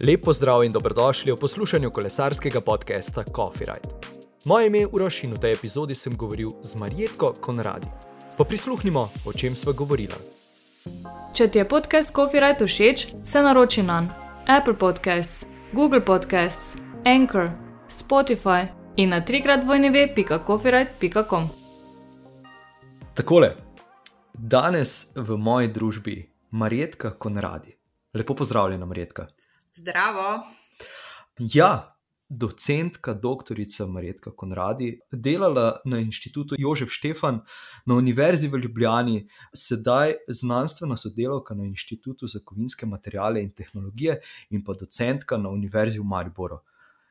Lepo 0.00 0.32
zdrav 0.32 0.64
in 0.64 0.72
dobrodošli 0.72 1.32
v 1.32 1.36
poslušanju 1.36 1.90
kolesarskega 1.90 2.60
podcasta 2.60 3.24
Coffee 3.36 3.66
Ride. 3.66 3.88
Moje 4.44 4.66
ime 4.66 4.78
je 4.78 4.86
Uroš 4.86 5.24
in 5.24 5.32
v 5.34 5.38
tej 5.38 5.52
epizodi 5.52 5.94
sem 5.94 6.16
govoril 6.16 6.50
z 6.62 6.74
Marjetko 6.78 7.32
Konradi. 7.40 7.88
Pa 8.38 8.44
prisluhnimo, 8.44 9.10
o 9.26 9.32
čem 9.32 9.56
sva 9.58 9.72
govorila. 9.72 10.14
Če 11.34 11.48
ti 11.50 11.58
je 11.58 11.64
podcast 11.68 12.14
Coffee 12.14 12.40
Ride 12.40 12.66
všeč, 12.66 13.06
se 13.26 13.42
naroči 13.42 13.82
na 13.82 14.06
Apple 14.46 14.78
Podcasts, 14.78 15.46
Google 15.72 16.04
Podcasts, 16.04 16.76
Anchor, 17.04 17.50
Spotify 17.90 18.68
in 18.96 19.10
na 19.10 19.18
trikrat 19.20 19.66
vojneve.coffeeride.com. 19.66 21.48
Takole, 23.14 23.56
danes 24.34 25.10
v 25.16 25.36
moji 25.36 25.68
družbi 25.68 26.30
Marjetka 26.50 27.10
Konradi. 27.18 27.74
Lepo 28.14 28.34
pozdravljena, 28.34 28.86
Marjetka. 28.86 29.26
Zdravo. 29.78 30.42
Ja, 31.38 31.98
docentka, 32.28 33.14
doktorica 33.14 33.86
Marjetka 33.86 34.30
Konradi, 34.30 35.00
delala 35.12 35.80
na 35.84 35.98
inštitutu 35.98 36.56
Jožef 36.58 36.90
Štefan 36.90 37.40
na 37.86 37.94
Univerzi 37.94 38.48
v 38.48 38.58
Ljubljani, 38.58 39.28
sedaj 39.54 40.14
znanstvena 40.28 40.96
sodelavka 40.96 41.54
na 41.54 41.64
inštitutu 41.64 42.26
za 42.26 42.40
kovinske 42.44 42.86
materijale 42.86 43.42
in 43.42 43.54
tehnologije 43.54 44.20
in 44.50 44.64
pa 44.64 44.74
docentka 44.74 45.38
na 45.38 45.48
Univerzi 45.48 45.98
v 45.98 46.04
Mariboru. 46.04 46.58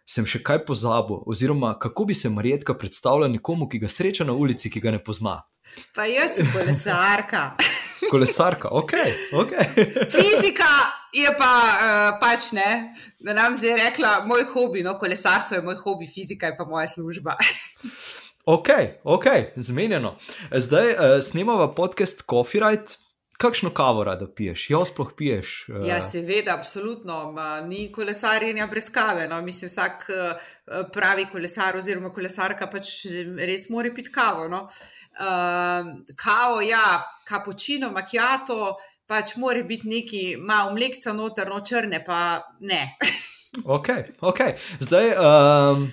Sem 0.06 0.26
še 0.26 0.44
kaj 0.44 0.66
pozabil, 0.66 1.24
oziroma 1.26 1.74
kako 1.80 2.06
bi 2.06 2.14
se 2.14 2.30
Marjetka 2.30 2.74
predstavljala 2.74 3.32
nekomu, 3.32 3.68
ki 3.68 3.80
ga 3.80 3.88
sreča 3.88 4.28
na 4.28 4.36
ulici, 4.36 4.70
ki 4.70 4.84
ga 4.84 4.92
ne 4.92 5.04
pozna? 5.04 5.42
Pa 5.96 6.06
jaz 6.08 6.36
sem 6.36 6.52
kolesarka. 6.52 7.50
Kolesarka, 8.12 8.70
ok. 8.72 8.92
okay. 9.34 9.66
Fizika 10.12 10.70
je 11.14 11.30
pa 11.38 11.54
uh, 11.54 12.20
pač 12.22 12.52
ne, 12.52 12.94
da 13.20 13.34
nam 13.34 13.56
zdaj 13.56 13.78
rekla, 13.78 14.22
moj 14.28 14.46
hobi, 14.54 14.84
no, 14.84 14.98
kolesarstvo 15.00 15.58
je 15.58 15.66
moj 15.66 15.80
hobi, 15.82 16.08
fizika 16.08 16.52
je 16.52 16.58
pa 16.58 16.66
moja 16.66 16.88
služba. 16.88 17.38
ok, 18.56 18.70
ok, 19.04 19.26
zmenjeno. 19.56 20.16
Zdaj 20.52 20.92
uh, 20.92 21.18
snemava 21.24 21.72
podcast 21.76 22.24
Coffee 22.30 22.62
Ride. 22.62 23.07
Kakšno 23.38 23.70
kavo 23.70 24.04
rada 24.04 24.26
piješ? 24.36 24.70
Jo 24.70 24.86
sploh 24.86 25.12
piješ? 25.18 25.70
Uh... 25.70 25.88
Ja, 25.88 26.02
seveda, 26.02 26.56
absolutno. 26.58 27.32
Ma, 27.32 27.62
ni 27.62 27.92
kolesarjenja 27.92 28.68
brez 28.68 28.90
kave. 28.92 29.28
No. 29.28 29.42
Mislim, 29.42 29.70
vsak 29.70 30.08
uh, 30.10 30.48
pravi 30.94 31.28
kolesar 31.32 31.78
oziroma 31.78 32.10
kolesarka 32.14 32.66
pač 32.72 32.90
res 33.38 33.70
mora 33.70 33.94
piti 33.94 34.12
kavo. 34.12 34.48
No. 34.50 34.64
Uh, 35.22 35.92
kavo, 36.18 36.62
ja, 36.66 37.04
kapučino, 37.30 37.92
makijato, 37.94 38.74
pač 39.06 39.36
mora 39.38 39.62
biti 39.64 39.90
neki 39.90 40.24
malo 40.42 40.74
mleka, 40.74 41.14
notrno 41.14 41.62
črne, 41.62 42.02
pa 42.06 42.42
ne. 42.60 42.98
ok, 43.78 43.88
ok. 44.22 44.44
Zdaj. 44.80 45.14
Um... 45.22 45.90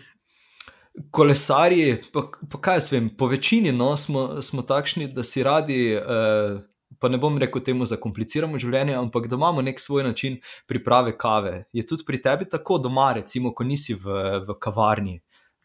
Kolesarji, 1.11 1.97
pa, 2.15 2.21
pa 2.51 2.59
kaj 2.63 2.77
jaz 2.77 2.87
vem, 2.93 3.09
po 3.19 3.27
večini 3.27 3.73
no, 3.75 3.97
smo, 3.99 4.43
smo 4.43 4.63
takšni, 4.63 5.09
da 5.11 5.25
si 5.27 5.43
radi, 5.43 5.79
eh, 5.99 6.61
pa 7.05 7.11
ne 7.13 7.19
bom 7.21 7.37
rekel 7.37 7.61
temu, 7.61 7.85
zakompliciramo 7.85 8.57
življenje, 8.57 8.95
ampak 8.97 9.27
da 9.29 9.37
imamo 9.37 9.61
nek 9.61 9.81
svoj 9.81 10.07
način 10.07 10.39
priprave 10.71 11.13
kave. 11.21 11.67
Je 11.77 11.85
tudi 11.85 12.07
pri 12.09 12.21
tebi 12.25 12.49
tako 12.49 12.79
doma, 12.81 13.11
recimo, 13.19 13.53
ko 13.53 13.67
nisi 13.69 13.93
v, 13.93 14.21
v 14.47 14.57
kavarni? 14.57 15.19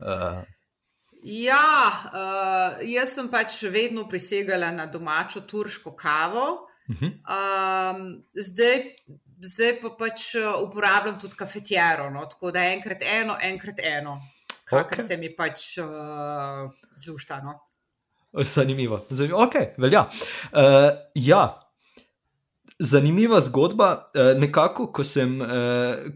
Eh. 0.04 0.42
Ja, 1.24 1.70
uh, 2.12 2.82
jaz 2.84 3.14
sem 3.16 3.30
pač 3.32 3.62
vedno 3.72 4.04
prisegala 4.12 4.74
na 4.76 4.90
domačo 4.92 5.46
turško 5.48 5.96
kavo. 5.96 6.46
Uh 6.90 7.00
-huh. 7.00 7.14
um, 7.38 8.04
zdaj, 8.34 8.84
zdaj 9.40 9.74
pa 9.82 9.94
pač 10.00 10.36
uporabljam 10.64 11.20
tudi 11.20 11.40
kafetjero, 11.40 12.10
no? 12.10 12.26
tako 12.26 12.52
da 12.52 12.68
enkrat 12.74 13.04
eno, 13.04 13.38
enkrat 13.42 13.80
eno, 13.80 14.20
kar 14.66 14.84
okay. 14.84 15.08
se 15.08 15.18
mi 15.18 15.36
pač 15.36 15.78
uh, 15.78 16.72
zluštano. 17.04 17.69
Zanimivo, 18.34 19.00
zanimivo. 19.10 19.44
ok, 19.44 19.54
velja. 19.78 20.10
Uh, 20.52 20.90
ja. 21.16 21.62
Zanimiva 22.80 23.42
zgodba. 23.42 24.06
Nekako, 24.40 24.86
ko 24.96 25.04
sem, 25.04 25.34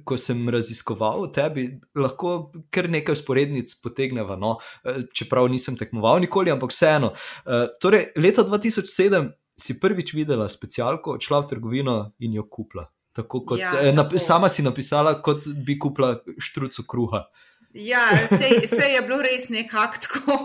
ko 0.07 0.16
sem 0.18 0.46
raziskoval 0.50 1.25
o 1.25 1.28
tebi, 1.28 1.66
lahko 2.00 2.53
kar 2.72 2.88
nekaj 2.88 3.18
sporednic 3.19 3.74
potegneva, 3.84 4.38
no? 4.40 4.53
čeprav 5.12 5.50
nisem 5.51 5.75
tekmoval 5.75 6.24
nikoli, 6.24 6.53
ampak 6.56 6.72
vseeno. 6.72 7.12
Torej, 7.84 8.13
leta 8.16 8.47
2007 8.47 9.28
si 9.59 9.75
prvič 9.80 10.13
videla 10.16 10.47
specialko, 10.50 11.18
odšla 11.19 11.44
v 11.44 11.50
trgovino 11.51 11.97
in 12.24 12.40
jo 12.40 12.47
kupila. 12.47 12.88
Tako 13.13 13.44
kot 13.45 13.59
ja, 13.59 13.69
tako. 13.95 14.19
sama 14.19 14.50
si 14.50 14.63
napisala, 14.63 15.18
kot 15.22 15.45
bi 15.66 15.75
kupila 15.80 16.16
štruco 16.40 16.88
kruha. 16.88 17.25
Ja, 17.74 18.07
vse 18.31 18.88
je 18.95 19.01
bilo 19.01 19.22
res 19.22 19.50
nekako 19.50 20.00
tako. 20.01 20.40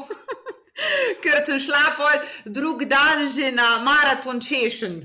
Ker 1.22 1.42
sem 1.46 1.58
šla 1.60 1.84
pol 1.98 2.20
drug 2.44 2.84
dan 2.90 3.26
že 3.26 3.52
na 3.52 3.78
maraton 3.82 4.40
češen. 4.40 5.02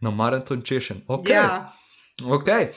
Na 0.00 0.10
maraton 0.10 0.62
češen, 0.62 1.02
ok. 1.08 1.28
Ja. 1.28 1.72
okay. 2.22 2.72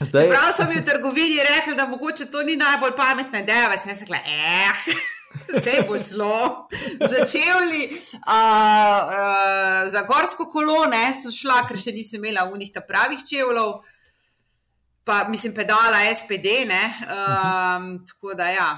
Zdaj... 0.00 0.28
Prav 0.32 0.52
so 0.56 0.64
mi 0.68 0.80
v 0.80 0.84
trgovini 0.84 1.42
rekli, 1.44 1.74
da 1.76 1.86
mogoče 1.86 2.30
to 2.30 2.42
ni 2.42 2.56
najbolj 2.56 2.96
pametna 2.96 3.40
ideja, 3.40 3.76
sem 3.78 3.96
se 3.96 4.04
rekla, 4.04 4.16
eh. 4.16 4.72
Vse 5.50 5.82
bo 5.88 5.98
šlo, 5.98 6.68
začeli 7.00 7.82
uh, 7.90 8.20
uh, 8.26 9.90
za 9.90 10.02
gorsko 10.02 10.48
kolone, 10.50 11.12
sem 11.14 11.32
šla, 11.32 11.60
ker 11.68 11.78
še 11.78 11.92
nisem 11.94 12.24
imela 12.24 12.48
v 12.50 12.58
njih 12.58 12.72
ta 12.74 12.82
pravih 12.82 13.22
čevljev, 13.28 13.76
pa 15.06 15.22
mislim, 15.28 15.54
pedala 15.54 16.00
SPD. 16.14 16.64
Uh 16.64 16.72
-huh. 17.06 18.00
Tako 18.08 18.34
da, 18.34 18.48
ja, 18.50 18.70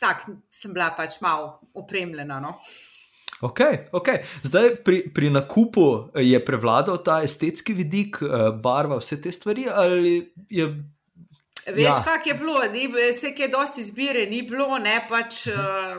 tako 0.00 0.38
sem 0.50 0.74
bila 0.74 0.90
pač 0.96 1.20
malo 1.20 1.60
opremljena. 1.74 2.40
No. 2.40 2.54
Ok, 3.40 3.60
ok. 3.92 4.08
Zdaj 4.42 4.76
pri, 4.84 5.02
pri 5.12 5.30
nakupu 5.30 6.08
je 6.14 6.38
prevladal 6.44 7.02
ta 7.04 7.20
estetski 7.24 7.74
vidik, 7.76 8.22
eh, 8.22 8.50
barva, 8.62 8.96
vse 9.00 9.20
te 9.20 9.32
stvari. 9.32 9.66
Je... 10.48 10.66
Veš, 11.66 11.84
ja. 11.84 12.02
kako 12.04 12.28
je 12.28 12.34
bilo, 12.34 12.60
vse, 13.10 13.34
ki 13.34 13.42
je 13.42 13.48
dosti 13.52 13.80
izbire, 13.80 14.26
ni 14.30 14.42
bilo, 14.46 14.78
ne 14.78 15.00
pač 15.08 15.48
uh, 15.50 15.96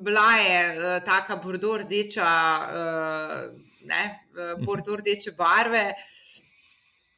bila 0.00 0.30
je 0.40 0.60
uh, 0.70 0.86
taka 1.04 1.36
bordo-rdeča, 1.36 2.30
uh, 2.64 3.42
ne, 3.84 4.04
uh, 4.32 4.54
bordo-rdeče 4.64 5.34
barve. 5.36 5.90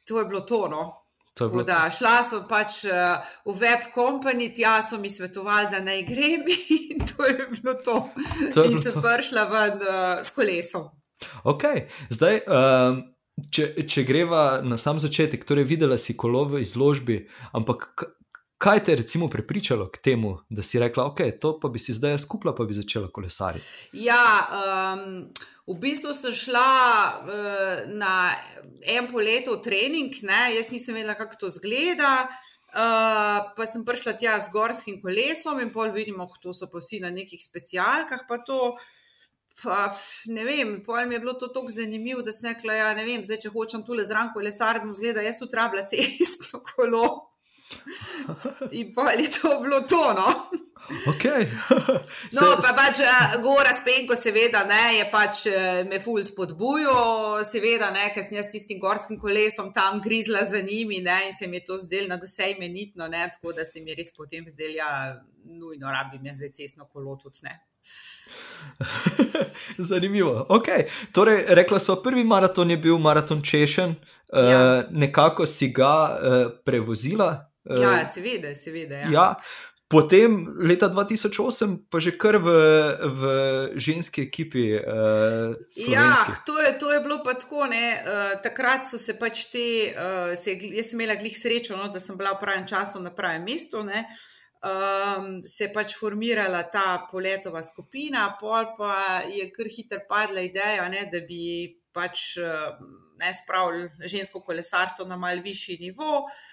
To 0.03 0.19
je 0.19 0.25
bilo 0.25 0.41
tono. 0.41 1.02
Tako 1.33 1.63
da 1.65 1.87
šla 1.89 2.17
sem 2.23 2.43
pač 2.49 2.83
uh, 2.85 3.23
v 3.49 3.55
web 3.57 3.87
company, 3.95 4.51
tja 4.53 4.77
so 4.85 4.99
mi 5.01 5.09
svetovali, 5.09 5.71
da 5.71 5.81
naj 5.81 6.03
grem 6.05 6.45
in 6.77 7.01
to 7.09 7.25
je 7.25 7.47
bilo 7.55 7.73
to. 7.85 7.95
to 8.53 8.67
in 8.69 8.77
sem 8.81 8.99
prišla 9.01 9.47
ven 9.49 9.81
uh, 9.81 10.21
s 10.21 10.35
kolesom. 10.35 10.91
Ok, 11.43 11.65
zdaj. 12.13 12.45
Um... 12.47 13.09
Če, 13.33 13.63
če 13.89 14.03
greva 14.05 14.61
na 14.61 14.77
sam 14.77 14.99
začetek, 15.01 15.41
torej 15.49 15.65
videla 15.65 15.95
si 15.97 16.13
kolo 16.13 16.43
v 16.51 16.59
izložbi, 16.61 17.15
ampak 17.57 18.05
kaj 18.63 18.83
te 18.83 18.91
je 18.91 19.01
recimo 19.01 19.27
prepričalo 19.27 19.89
k 19.91 19.97
temu, 19.97 20.37
da 20.49 20.63
si 20.63 20.79
rekla, 20.79 21.05
ok, 21.11 21.19
to 21.41 21.57
pa 21.59 21.69
bi 21.69 21.79
si 21.79 21.93
zdaj 21.93 22.17
skupila, 22.23 22.55
pa 22.55 22.63
bi 22.63 22.73
začela 22.73 23.09
kolesariti? 23.11 23.65
Ja, 23.91 24.23
um, 24.95 25.27
V 25.63 25.77
bistvu 25.79 26.11
sem 26.11 26.33
šla 26.35 26.69
uh, 27.23 27.83
na 27.95 28.35
en 28.83 29.05
polet 29.07 29.47
v 29.47 29.61
trening, 29.63 30.11
ne? 30.27 30.57
jaz 30.57 30.67
nisem 30.73 30.97
vedela, 30.99 31.15
kako 31.15 31.39
to 31.45 31.51
zgleda. 31.55 32.27
Uh, 32.73 33.53
pa 33.55 33.67
sem 33.69 33.85
prišla 33.85 34.15
tja 34.19 34.33
z 34.43 34.51
gorskim 34.51 34.97
kolesom 34.99 35.61
in 35.63 35.71
pol 35.71 35.93
vidimo, 35.95 36.27
da 36.43 36.51
so 36.51 36.67
pa 36.67 36.81
vsi 36.83 36.99
na 36.99 37.13
nekih 37.15 37.39
specialkah. 37.39 38.25
To, 38.49 38.73
pa, 39.63 39.87
ne 40.27 40.43
vem, 40.43 40.81
mi 40.83 41.15
je 41.15 41.21
bilo 41.23 41.39
to 41.39 41.47
tako 41.47 41.71
zanimivo, 41.71 42.25
da 42.25 42.35
sem 42.35 42.51
rekla, 42.51 42.81
ja, 42.81 42.93
ne 42.97 43.07
vem, 43.07 43.23
zdaj, 43.23 43.45
če 43.45 43.53
hočem 43.55 43.87
tule 43.87 44.03
zraven 44.03 44.33
kolesariti, 44.35 44.91
zgleda, 44.99 45.23
jaz 45.23 45.39
tu 45.39 45.47
rabljam 45.47 45.87
cestno 45.87 46.59
kolo. 46.73 47.32
In 48.79 48.93
pa 48.95 49.11
je 49.11 49.29
to 49.29 49.59
bilo 49.61 49.81
to. 49.81 50.03
No? 50.19 50.27
Okay. 51.07 51.47
no, 52.35 52.57
pa 52.59 52.71
pač 52.75 52.99
uh, 52.99 53.37
Gora 53.39 53.71
Spenko, 53.71 54.17
seveda, 54.19 54.65
ne, 54.67 54.97
je 54.97 55.05
pač 55.07 55.45
uh, 55.47 55.79
me 55.87 55.99
ful 56.03 56.19
spodbujal, 56.27 57.39
seveda, 57.47 57.87
ne, 57.95 58.09
ker 58.11 58.25
sem 58.25 58.35
jaz 58.35 58.49
tistim 58.51 58.81
gorskim 58.83 59.15
kolesom 59.21 59.71
tam 59.71 60.01
grizla 60.03 60.43
za 60.43 60.59
njimi 60.59 60.99
ne, 61.05 61.29
in 61.29 61.37
se 61.39 61.47
mi 61.47 61.61
je 61.61 61.67
to 61.69 61.77
zdelo 61.79 62.11
na 62.11 62.19
vse 62.19 62.51
imenitno, 62.57 63.07
ne, 63.07 63.29
tako 63.31 63.55
da 63.55 63.63
se 63.63 63.79
mi 63.79 63.93
je 63.93 64.01
res 64.01 64.11
potem 64.11 64.43
zdelo, 64.51 64.75
ja, 64.75 64.89
nujno 65.45 65.91
rabim 65.91 66.27
zdaj 66.35 66.51
cestno 66.51 66.89
kolo 66.91 67.15
tudi. 67.15 67.47
Ne. 67.47 67.61
Zanimivo. 69.89 70.45
Okay. 70.49 70.83
Torej, 71.15 71.45
rekla 71.47 71.79
smo, 71.79 71.95
prvi 71.95 72.23
maraton 72.23 72.71
je 72.71 72.77
bil 72.77 72.97
maraton 72.97 73.41
Češen, 73.41 73.95
ja. 74.33 74.43
uh, 74.43 74.91
nekako 74.91 75.45
si 75.45 75.71
ga 75.71 75.95
uh, 76.11 76.45
prevozila. 76.65 77.52
Uh, 77.63 77.81
ja, 77.81 78.05
seveda, 78.05 78.51
seveda. 78.55 78.95
Ja. 78.95 79.11
Ja, 79.11 79.27
potem 79.87 80.47
leta 80.59 80.89
2008, 80.89 81.87
pa 81.87 82.01
že 82.01 82.11
kar 82.17 82.41
v, 82.41 82.49
v 82.99 83.21
ženski 83.79 84.25
ekipi. 84.25 84.73
Uh, 84.81 85.53
ja, 85.87 86.25
to 86.43 86.57
je, 86.59 86.73
to 86.81 86.91
je 86.91 86.99
bilo 86.99 87.21
pa 87.23 87.37
tako. 87.37 87.69
Uh, 87.69 88.35
takrat 88.43 88.89
so 88.89 88.97
se 88.97 89.15
pač 89.15 89.47
te, 89.53 89.93
uh, 89.93 90.33
se, 90.35 90.57
jaz 90.57 90.91
sem 90.91 90.99
imela 90.99 91.15
glih 91.15 91.35
srečo, 91.37 91.77
no, 91.77 91.87
da 91.93 92.01
sem 92.03 92.17
bila 92.19 92.33
v 92.35 92.41
pravem 92.41 92.65
času 92.67 92.99
na 92.99 93.13
pravem 93.13 93.45
mestu. 93.45 93.85
Ne. 93.85 94.07
Um, 94.63 95.43
se 95.43 95.67
je 95.67 95.73
pač 95.75 95.95
formirala 95.99 96.63
ta 96.71 97.03
poletova 97.11 97.59
skupina, 97.63 98.31
pol 98.39 98.73
pa 98.79 99.21
je 99.27 99.47
kar 99.51 99.67
hitro 99.67 99.99
padla 100.07 100.43
ideja, 100.43 100.87
ne, 100.91 101.03
da 101.11 101.19
bi 101.23 101.67
pač 101.93 102.39
ne 103.19 103.31
spravili 103.35 104.07
žensko 104.09 104.39
kolesarstvo 104.41 105.05
na 105.05 105.19
malce 105.19 105.43
višji 105.43 105.77
nivo. 105.83 106.23
Uh, 106.23 106.51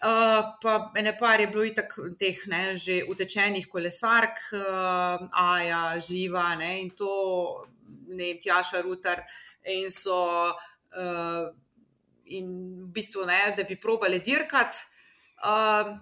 Uh, 0.00 0.56
pa 0.62 0.92
ene 0.96 1.12
par 1.18 1.40
je 1.40 1.46
bilo 1.52 1.64
itak 1.68 1.92
teh 2.16 2.38
ne, 2.48 2.72
že 2.72 3.02
utečenih 3.04 3.66
kolesark, 3.68 4.38
uh, 4.56 5.28
Aja, 5.28 6.00
Živa 6.00 6.54
ne, 6.56 6.70
in 6.80 6.88
to, 6.96 7.66
ne 8.08 8.30
vem, 8.30 8.38
Tjaša 8.40 8.80
Rutar. 8.80 9.26
In 9.68 9.90
so, 9.92 10.16
uh, 10.96 11.52
in 12.32 12.48
v 12.86 12.88
bistvu, 12.96 13.26
ne, 13.28 13.42
da 13.56 13.68
bi 13.68 13.76
probali 13.76 14.22
dirkati. 14.24 14.80
Uh, 15.44 15.92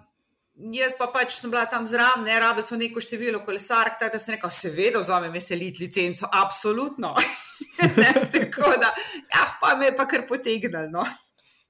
jaz 0.71 0.95
pa 0.95 1.11
pač 1.11 1.35
sem 1.35 1.51
bila 1.51 1.65
tam 1.67 1.83
zraven, 1.87 2.23
ne 2.23 2.39
rabi 2.39 2.63
so 2.63 2.79
neko 2.79 3.03
število 3.03 3.43
kolesark, 3.43 3.99
tako 3.99 4.15
da 4.15 4.23
sem 4.23 4.37
rekla, 4.37 4.51
seveda, 4.51 5.03
vzamem 5.03 5.35
veseliti 5.35 5.83
licenco, 5.83 6.27
absolutno. 6.31 7.17
tako 8.31 8.75
da, 8.79 8.95
ja, 9.27 9.47
pa 9.59 9.75
me 9.75 9.91
je 9.91 9.95
pa 9.99 10.07
kar 10.07 10.23
potegnilo. 10.27 10.87
No. 10.91 11.03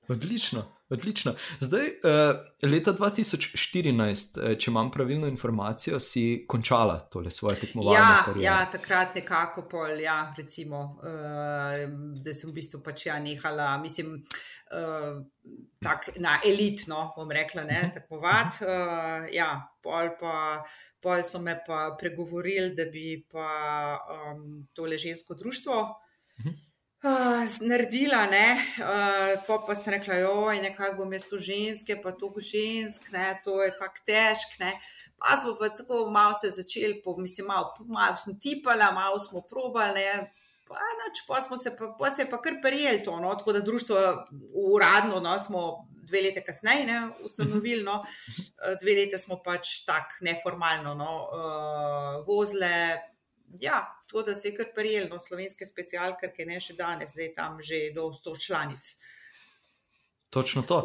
Odlično. 0.09 0.78
Odlično. 0.89 1.35
Zdaj, 1.59 1.85
uh, 1.85 2.71
leta 2.71 2.93
2014, 2.93 4.39
uh, 4.39 4.57
če 4.57 4.71
imam 4.71 4.89
pravilno 4.91 5.27
informacijo, 5.29 5.99
si 6.01 6.45
končala 6.49 6.97
tole 7.13 7.31
svoje 7.31 7.59
tekmovanje. 7.61 7.95
Ja, 7.95 8.33
ja, 8.41 8.55
takrat 8.71 9.13
nekako 9.15 9.67
pol, 9.69 10.01
ja, 10.01 10.33
recimo, 10.37 10.81
uh, 11.03 11.85
da 12.17 12.33
sem 12.33 12.49
v 12.49 12.55
bistvu 12.57 12.81
pač 12.85 13.05
ja 13.05 13.19
nehala, 13.21 13.75
mislim, 13.81 14.17
tak, 15.81 16.11
na 16.21 16.35
elitno, 16.45 17.07
bom 17.15 17.31
rekla, 17.33 17.63
ne, 17.69 17.79
mhm. 17.83 17.93
tekmovati. 17.93 18.65
Uh, 18.65 19.29
ja, 19.33 19.53
pol 19.85 20.15
pa. 20.19 20.35
Pol 20.99 21.21
so 21.23 21.39
me 21.39 21.53
pa 21.63 21.93
pregovorili, 21.95 22.73
da 22.75 22.83
bi 22.91 23.21
pa 23.31 23.45
um, 24.11 24.57
tole 24.75 24.97
žensko 24.99 25.37
društvo 25.39 25.77
uh, 25.79 26.09
uh, 27.03 27.59
naredila, 27.61 28.25
ne, 28.31 28.47
uh, 28.79 29.35
pa, 29.47 29.59
pa 29.67 29.75
sem 29.75 29.93
rekla, 29.93 30.21
oj, 30.29 30.61
nekako 30.63 31.03
bom 31.03 31.13
jaz 31.13 31.27
tu 31.29 31.39
ženske, 31.41 31.99
pa 32.03 32.11
tu 32.11 32.31
žensk, 32.37 33.11
ne, 33.15 33.31
to 33.43 33.61
je 33.63 33.71
tako 33.77 34.03
težko. 34.05 34.73
Pa 35.19 35.37
smo 35.41 35.55
pa 35.59 35.69
tako 35.69 36.09
malo 36.11 36.33
se 36.33 36.49
začeli, 36.49 37.01
po, 37.03 37.17
mislim, 37.17 37.47
malo, 37.47 37.73
malo 37.87 38.15
sem 38.15 38.39
tipala, 38.39 38.91
malo 38.91 39.19
smo 39.19 39.41
probali. 39.41 40.03
Ne, 40.05 40.33
Pa, 40.69 40.77
nač, 40.77 41.23
pa, 41.25 41.57
se, 41.57 41.71
pa, 41.73 41.87
pa 41.97 42.11
se 42.13 42.21
je 42.21 42.29
pa 42.29 42.37
kar 42.37 42.59
prijel 42.61 42.99
to, 43.01 43.15
no? 43.19 43.31
tako 43.35 43.55
da 43.55 43.59
društvo 43.65 43.97
uradno 44.69 45.17
no, 45.19 45.31
smo 45.41 45.89
dve 46.05 46.21
leti 46.21 46.43
kasneje 46.45 46.85
ne, 46.85 46.99
ustanovili, 47.25 47.83
no? 47.83 48.03
dve 48.81 48.93
leti 48.99 49.17
smo 49.17 49.39
pač 49.45 49.79
tako 49.87 50.21
neformalno 50.21 50.93
no, 50.93 51.15
uh, 51.25 52.19
vozile, 52.27 52.99
ja, 53.59 54.03
to, 54.07 54.23
da 54.23 54.35
se 54.35 54.47
je 54.47 54.55
kar 54.55 54.71
prijel, 54.75 55.07
no, 55.09 55.19
slovenske 55.19 55.65
specialke, 55.65 56.31
ki 56.35 56.45
ne 56.45 56.59
še 56.61 56.75
danes, 56.77 57.13
zdaj 57.15 57.33
tam 57.35 57.61
že 57.63 57.89
do 57.95 58.09
100 58.13 58.35
članic. 58.45 58.91
Točno 60.29 60.63
to. 60.63 60.83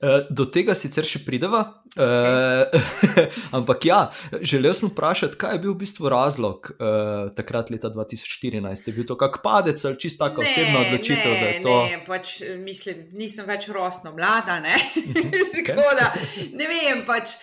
Eh, 0.00 0.22
do 0.32 0.46
tega 0.48 0.72
sicer 0.72 1.04
še 1.04 1.20
prideva, 1.26 1.58
okay. 1.92 2.00
Eh, 2.00 3.34
ampak 3.58 3.84
ja, 3.84 3.98
želel 4.40 4.72
sem 4.78 4.88
vprašati, 4.88 5.36
kaj 5.36 5.58
je 5.58 5.60
bil 5.60 5.74
v 5.74 5.82
bistvu 5.82 6.08
razlog 6.08 6.70
uh, 6.72 7.28
takrat, 7.36 7.68
leta 7.68 7.90
2014? 7.92 8.88
Je 8.88 8.94
bil 8.96 9.04
to 9.04 9.18
kak 9.20 9.42
padec 9.44 9.76
ali 9.84 10.00
čisto 10.00 10.24
tako 10.24 10.46
osebna 10.46 10.86
odločitev? 10.86 11.34
Ne, 11.36 11.52
to... 11.60 11.76
ne, 11.84 12.00
pač, 12.06 12.32
mislim, 12.64 13.04
nisem 13.20 13.44
več 13.44 13.68
rosno 13.68 14.14
mlada. 14.16 14.56
Ne, 14.64 14.72
okay. 15.60 15.76
da, 15.76 16.08
ne 16.56 16.72
vem, 16.72 17.04
pač, 17.04 17.36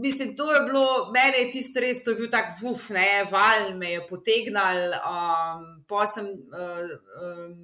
mislim, 0.00 0.32
to 0.38 0.48
je 0.48 0.64
bilo, 0.70 1.12
meni 1.12 1.44
je 1.44 1.52
tisto 1.58 1.84
res, 1.84 2.00
to 2.00 2.16
je 2.16 2.22
bil 2.24 2.32
tak 2.32 2.56
vuf, 2.64 2.88
ne, 2.96 3.26
val 3.28 3.74
me 3.76 3.98
je 3.98 4.04
potegnal, 4.08 4.96
um, 5.04 5.72
pa 5.84 6.08
sem. 6.08 6.32
Uh, 6.56 6.96
um, 7.20 7.56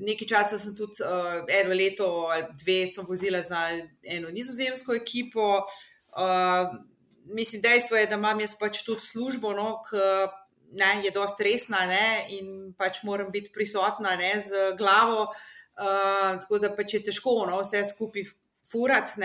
nekaj 0.00 0.28
časa 0.28 0.58
sem 0.58 0.74
tudi 0.76 1.04
uh, 1.04 1.42
eno 1.48 1.74
leto 1.76 2.28
ali 2.32 2.46
dve 2.60 2.86
vozila 3.08 3.42
za 3.42 3.68
eno 4.02 4.30
nizozemsko 4.30 4.94
ekipo. 4.94 5.64
Uh, 6.16 6.72
mislim, 7.24 7.62
dejstvo 7.62 7.96
je, 7.96 8.06
da 8.06 8.16
imam 8.16 8.40
jaz 8.40 8.54
pač 8.58 8.82
tudi 8.86 9.00
službo, 9.00 9.52
no, 9.52 9.82
ki 9.88 11.04
je 11.04 11.10
dosta 11.12 11.44
resna 11.44 11.86
ne, 11.86 12.26
in 12.32 12.72
pač 12.78 13.02
moram 13.04 13.30
biti 13.32 13.52
prisotna 13.52 14.16
ne, 14.16 14.34
z 14.40 14.72
glavo. 14.78 15.28
Uh, 15.72 16.40
tako 16.40 16.58
da 16.60 16.72
pač 16.76 16.94
je 16.94 17.04
težko 17.08 17.44
no, 17.48 17.60
vse 17.60 17.84
skupaj 17.92 18.28
furati. 18.68 19.20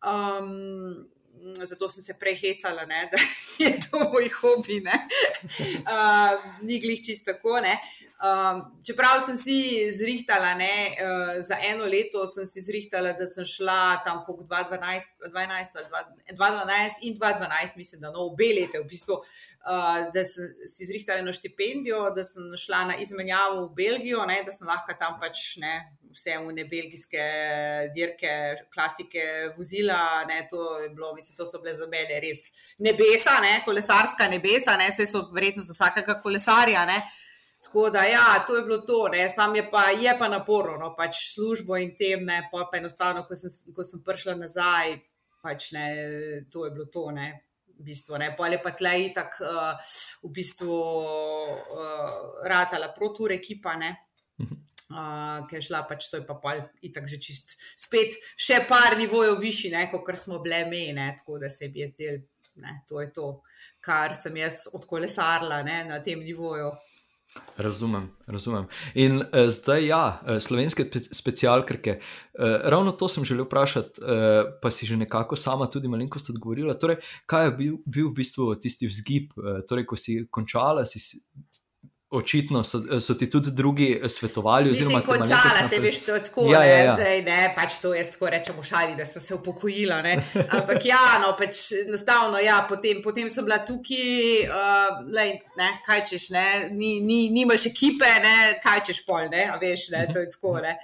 Um, 0.00 1.08
zato 1.64 1.88
sem 1.88 2.02
se 2.02 2.14
prehecala, 2.18 2.86
ne, 2.86 3.08
da 3.12 3.18
je 3.58 3.78
to 3.80 3.98
moj 4.12 4.28
hobi. 4.40 4.82
Uh, 4.82 6.40
ni 6.66 6.80
glih 6.80 7.04
čisto 7.04 7.32
tako. 7.32 7.60
Um, 8.20 8.58
čeprav 8.84 9.16
sem 9.24 9.36
si 9.40 9.54
zrihtala, 9.96 10.52
ne, 10.54 10.92
uh, 10.92 11.38
za 11.40 11.56
eno 11.64 11.86
leto 11.88 12.26
sem 12.28 12.44
si 12.46 12.60
zrihtala, 12.60 13.14
da 13.16 13.24
sem 13.26 13.46
šla 13.48 14.02
tam 14.04 14.20
po 14.26 14.34
2012, 14.36 15.06
2012 15.32 17.06
in 17.08 17.16
2012, 17.16 17.76
mislim, 17.76 18.02
da 18.02 18.10
no, 18.12 18.26
obe 18.28 18.50
leti, 18.52 18.76
v 18.76 18.84
bistvu, 18.84 19.16
uh, 19.16 20.02
da 20.12 20.24
sem 20.28 20.52
si 20.68 20.84
zrihtala 20.90 21.24
eno 21.24 21.32
štipendijo, 21.32 22.10
da 22.12 22.24
sem 22.24 22.44
šla 22.60 22.82
na 22.92 22.98
izmenjavo 23.00 23.64
v 23.64 23.72
Belgijo, 23.80 24.26
ne, 24.28 24.42
da 24.44 24.52
sem 24.52 24.68
lahko 24.68 24.92
tam 25.00 25.16
pač 25.22 25.56
ne, 25.64 25.72
vse 26.14 26.36
v 26.38 26.52
ne 26.56 26.64
belgijske 26.68 27.24
dirke, 27.94 28.32
klasike 28.74 29.24
vozila. 29.56 30.24
Ne, 30.28 30.42
to, 30.50 30.66
bilo, 30.94 31.14
mislim, 31.14 31.36
to 31.36 31.46
so 31.46 31.60
bile 31.62 31.74
za 31.74 31.88
mene 31.90 32.20
res 32.22 32.46
nebesa, 32.78 33.38
ne, 33.42 33.60
kolesarska 33.64 34.28
nebesa, 34.28 34.76
ne, 34.80 34.90
vse 34.90 35.06
so 35.06 35.26
verjetno 35.34 35.64
za 35.66 35.76
vsakega 35.76 36.20
kolesarja. 36.22 36.84
Ne. 36.88 37.00
Tako 37.60 37.90
da, 37.90 38.04
ja, 38.08 38.44
to 38.46 38.56
je 38.56 38.62
bilo 38.62 38.78
to, 38.78 39.08
ne. 39.08 39.28
sam 39.28 39.56
je 39.56 39.70
pa, 39.70 39.90
je 39.90 40.16
pa 40.18 40.28
naporno, 40.28 40.78
no, 40.80 40.94
pač 40.96 41.18
službo 41.34 41.76
in 41.76 41.92
tem, 41.96 42.24
ne, 42.24 42.48
pa, 42.52 42.64
pa 42.72 42.78
enostavno, 42.80 43.26
ko 43.28 43.36
sem, 43.36 43.52
ko 43.76 43.84
sem 43.84 44.00
prišla 44.04 44.38
nazaj, 44.40 44.96
pač 45.44 45.70
ne, 45.76 45.86
to 46.52 46.64
je 46.64 46.70
bilo 46.76 46.88
to. 46.92 47.10
Ne. 47.12 47.30
V 47.80 47.84
bistvu, 47.84 48.16
Pol 48.36 48.52
je 48.52 48.60
pa 48.60 48.70
tle 48.76 48.90
itak 49.06 49.38
uh, 49.40 49.92
v 50.20 50.30
bistvu 50.36 50.72
uh, 50.72 52.16
ratala 52.44 52.90
protur 52.92 53.32
ekipa, 53.32 53.72
uh, 54.90 55.46
ki 55.48 55.58
je 55.58 55.62
šla 55.68 55.84
pač 55.88 56.10
to 56.10 56.20
je 56.20 56.26
pa 56.26 56.36
pol 56.42 56.60
itak 56.86 57.08
že 57.10 57.20
čist 57.22 57.56
spet 57.78 58.18
še 58.36 58.62
par 58.68 58.98
nivojev 58.98 59.38
višji, 59.40 59.72
kot 59.92 60.18
smo 60.18 60.42
bile 60.44 60.64
me, 60.70 60.92
ne, 60.92 61.08
tako 61.18 61.38
da 61.38 61.50
se 61.50 61.70
je 61.74 61.86
zdel, 61.86 62.20
ne, 62.56 62.80
to 62.88 63.00
je 63.00 63.10
to, 63.12 63.40
kar 63.80 64.14
sem 64.14 64.36
jaz 64.36 64.66
odkolesarila 64.72 65.62
ne, 65.66 65.84
na 65.88 66.00
tem 66.02 66.20
nivoju. 66.24 66.72
Razumem, 67.56 68.08
razumem. 68.26 68.66
In 68.94 69.20
uh, 69.20 69.46
zdaj, 69.46 69.84
ja, 69.86 70.20
eh, 70.26 70.40
slovenske 70.40 70.84
specialke. 71.12 72.00
Uh, 72.34 72.56
ravno 72.64 72.90
to 72.92 73.08
sem 73.08 73.24
želel 73.24 73.44
vprašati, 73.44 74.00
uh, 74.02 74.08
pa 74.62 74.70
si 74.70 74.86
že 74.86 74.96
nekako 74.96 75.36
sama 75.36 75.66
tudi 75.70 75.88
malenkost 75.88 76.30
odgovorila. 76.30 76.74
Torej, 76.74 76.96
kaj 77.26 77.46
je 77.46 77.52
bil, 77.58 77.76
bil 77.86 78.08
v 78.08 78.14
bistvu 78.14 78.54
tisti 78.58 78.90
vzgib, 78.90 79.30
uh, 79.36 79.60
torej, 79.68 79.86
ko 79.86 79.96
si 79.96 80.24
končala, 80.30 80.86
si, 80.86 80.98
Očitno 82.10 82.64
so, 82.64 83.00
so 83.00 83.14
ti 83.14 83.30
tudi 83.30 83.50
drugi 83.50 84.00
svetovali. 84.08 84.68
Mislim, 84.68 85.02
končala 85.02 85.68
se 85.68 85.78
veš 85.78 86.00
tako, 86.04 86.46
ja, 86.52 86.64
ja, 86.64 86.78
ja. 86.78 86.94
Zdaj, 86.94 87.22
ne, 87.22 87.52
pač 87.56 87.76
to 87.82 87.92
jaz 87.94 88.10
tako 88.10 88.30
rečem 88.34 88.56
v 88.58 88.64
šali, 88.66 88.96
da 88.98 89.06
sem 89.06 89.22
se 89.22 89.34
upokojila. 89.34 90.00
Ne. 90.02 90.16
Ampak 90.58 90.88
ja, 90.90 91.20
no, 91.22 91.36
pač 91.38 91.60
enostavno, 91.86 92.40
ja, 92.42 92.64
potem, 92.68 92.98
potem 93.02 93.30
sem 93.30 93.46
bila 93.46 93.60
tukaj, 93.62 94.42
uh, 94.50 95.04
lej, 95.06 95.36
ne, 95.56 95.70
kaj 95.86 96.02
češ, 96.10 96.28
ne, 96.34 96.46
ni, 96.74 96.96
ni, 97.00 97.28
nimaš 97.30 97.68
ekipe, 97.70 98.10
ne, 98.26 98.36
kaj 98.64 98.88
češ 98.90 99.04
pol, 99.06 99.30
ne, 99.30 99.46
a 99.46 99.60
veš, 99.62 99.92
ne, 99.94 100.08
to 100.10 100.24
je 100.24 100.30
tako. 100.34 100.58
Ne. 100.66 100.80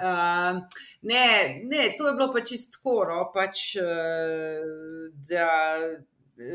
Uh, 0.00 0.64
ne, 1.04 1.26
ne, 1.68 1.90
to 1.98 2.08
je 2.08 2.14
bilo 2.16 2.32
pač 2.32 2.54
čisto 2.54 2.78
tako, 2.78 3.02
no, 3.10 3.26
pač, 3.36 3.74
uh, 3.84 5.12
da 5.28 5.50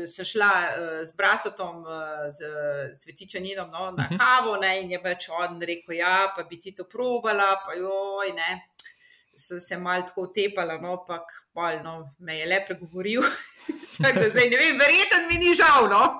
sem 0.06 0.24
šla 0.24 0.52
uh, 0.68 1.00
z 1.06 1.16
bratom, 1.16 1.82
uh, 1.86 2.26
z 2.32 2.40
cvetičaninom 3.02 3.70
no, 3.70 3.90
na 3.90 4.08
mhm. 4.10 4.18
kavo 4.18 4.56
ne, 4.56 4.80
in 4.82 4.90
je 4.90 5.00
več 5.02 5.28
on 5.30 5.60
rekel: 5.62 5.98
Ja, 6.00 6.32
pa 6.36 6.46
bi 6.48 6.60
ti 6.60 6.74
to 6.74 6.88
probala, 6.90 7.54
pa 7.64 7.76
joj, 7.78 8.32
ne. 8.36 8.66
Sem 9.36 9.60
se 9.60 9.76
malo 9.76 10.06
tako 10.08 10.30
utepala, 10.30 10.78
no, 10.80 10.96
pa 11.04 11.74
no, 11.84 11.98
me 12.18 12.38
je 12.38 12.46
le 12.46 12.62
pregovoril. 12.66 13.22
Tako 13.96 14.20
da 14.20 14.28
zdaj 14.28 14.50
ne 14.52 14.56
vem, 14.60 14.78
verjetno 14.78 15.18
mi 15.28 15.38
ni 15.40 15.54
žal. 15.56 15.86
No? 15.88 16.18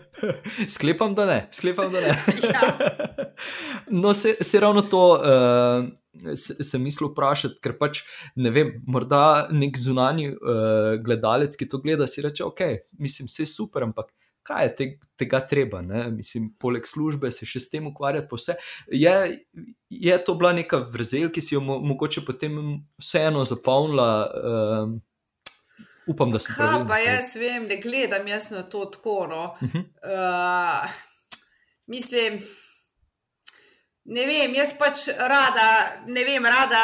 sklepam, 0.74 1.14
da 1.18 1.26
ne. 1.26 1.38
Sklepam, 1.52 1.92
da 1.92 2.00
ne. 2.00 2.14
ja. 2.46 2.68
No, 4.02 4.14
se, 4.14 4.36
se 4.40 4.60
ravno 4.60 4.82
to. 4.82 5.02
Uh 5.18 5.98
se, 6.34 6.64
se 6.64 6.78
mislil 6.78 7.10
vprašati, 7.12 7.60
ker 7.62 7.76
pač 7.78 8.02
ne 8.36 8.52
vem, 8.54 8.72
morda 8.86 9.48
nek 9.52 9.78
zunani 9.78 10.30
uh, 10.32 10.94
gledalec, 11.04 11.56
ki 11.56 11.68
to 11.68 11.82
gleda, 11.84 12.06
si 12.06 12.24
reče: 12.24 12.44
Ok, 12.44 12.64
mislim, 12.98 13.30
vse 13.30 13.44
je 13.44 13.52
super, 13.52 13.86
ampak 13.88 14.12
kaj 14.48 14.64
je 14.64 14.74
te, 14.76 14.86
tega 15.20 15.40
treba, 15.46 15.82
ne? 15.84 16.06
mislim, 16.10 16.48
poleg 16.60 16.86
službe 16.88 17.30
se 17.34 17.46
še 17.46 17.60
s 17.60 17.72
tem 17.72 17.88
ukvarjati. 17.90 18.28
Vse. 18.32 18.56
Je, 18.92 19.14
je 19.92 20.16
to 20.24 20.34
bila 20.40 20.54
neka 20.56 20.80
vrzel, 20.92 21.28
ki 21.34 21.44
si 21.44 21.54
jo 21.54 21.60
mo 21.64 21.78
mogoče 21.84 22.24
potem 22.26 22.56
vseeno 23.00 23.44
zapolnila? 23.48 24.08
Uh, 24.24 24.94
upam, 26.08 26.32
da 26.32 26.40
se 26.40 26.54
tam. 26.56 26.86
Pa 26.88 27.00
jaz 27.02 27.34
vem, 27.36 27.68
da 27.68 27.76
gledam 27.82 28.28
jaz 28.30 28.50
na 28.54 28.64
to 28.64 28.86
tako. 28.94 29.26
No. 29.30 29.42
Uh 29.60 29.68
-huh. 29.68 29.84
uh, 30.08 30.96
mislim. 31.86 32.40
Ne 34.08 34.22
vem, 34.24 34.54
jaz 34.56 34.70
pač 34.78 35.02
rada, 35.28 35.64
ne 36.08 36.22
vem, 36.24 36.46
rada 36.48 36.78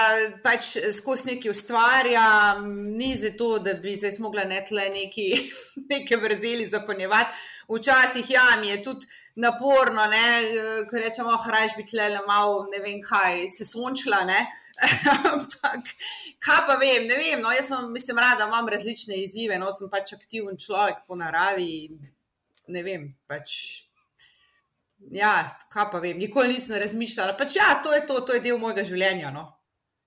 pač 0.44 0.74
skozi 0.92 1.30
neki 1.30 1.48
ustvarjam, 1.48 2.66
ni 2.98 3.14
za 3.16 3.30
to, 3.38 3.54
da 3.64 3.72
bi 3.80 3.94
se 3.96 4.10
mogla 4.20 4.44
netle 4.44 4.90
neki, 4.92 5.24
neke 5.92 6.18
vrzeli 6.20 6.66
zapolnjevati. 6.68 7.32
Včasih 7.72 8.28
ja, 8.28 8.44
mi 8.60 8.68
je 8.68 8.82
tudi 8.84 9.08
naporno, 9.40 10.04
ko 10.90 11.00
rečemo, 11.00 11.32
oh, 11.32 11.46
hrajš 11.46 11.78
biti 11.78 11.96
le 11.96 12.20
malo, 12.28 12.66
ne 12.68 12.82
vem 12.84 13.00
kaj, 13.00 13.48
se 13.56 13.64
sončila. 13.64 14.20
Ampak, 15.32 15.94
kaj 16.44 16.62
pa 16.68 16.76
vem, 16.76 17.08
ne 17.08 17.16
vem. 17.16 17.40
No, 17.40 17.54
jaz 17.56 17.72
sem, 17.72 17.88
mislim, 17.94 18.20
rada 18.20 18.50
imam 18.50 18.68
različne 18.68 19.16
izzive, 19.22 19.56
no, 19.58 19.72
sem 19.72 19.88
pač 19.88 20.12
aktiven 20.12 20.60
človek 20.60 21.06
po 21.08 21.16
naravi. 21.16 21.88
Ne 22.68 22.84
vem, 22.84 23.14
pač 23.24 23.56
ja, 25.12 25.50
kaj 25.72 25.90
pa 25.92 26.00
vem, 26.00 26.18
nikoli 26.18 26.54
nisem 26.54 26.78
razmišljala. 26.80 27.36
Pač, 27.36 27.56
ja, 27.56 27.80
to 27.84 27.92
je 27.94 28.04
to, 28.06 28.20
to 28.20 28.36
je 28.36 28.42
del 28.44 28.58
mojega 28.58 28.84
življenja. 28.86 29.32
No? 29.34 29.46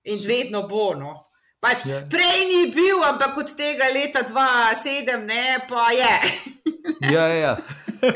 In 0.08 0.20
vedno 0.26 0.64
bo. 0.68 0.92
No? 0.98 1.14
Pač, 1.60 1.86
ja. 1.90 2.04
Prej 2.10 2.44
ni 2.46 2.60
bil, 2.74 3.02
ampak 3.02 3.40
od 3.42 3.50
tega 3.58 3.90
leta 3.90 4.22
2007, 4.26 5.26
ne 5.26 5.58
pa 5.68 5.90
je. 5.90 6.14
ja, 7.14 7.26
ja. 7.26 7.38
ja. 7.42 7.54